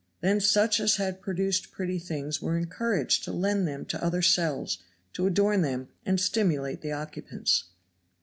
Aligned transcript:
Then 0.21 0.39
such 0.39 0.79
as 0.79 0.95
had 0.95 1.21
produced 1.21 1.69
pretty 1.71 1.99
things 1.99 2.41
were 2.41 2.57
encouraged 2.57 3.23
to 3.25 3.31
lend 3.31 3.67
them 3.67 3.85
to 3.85 4.03
other 4.03 4.23
cells 4.23 4.79
to 5.13 5.27
adorn 5.27 5.61
them 5.61 5.89
and 6.07 6.19
stimulate 6.19 6.81
the 6.81 6.91
occupants. 6.91 7.65